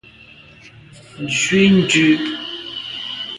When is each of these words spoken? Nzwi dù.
Nzwi 1.23 1.63
dù. 1.89 2.07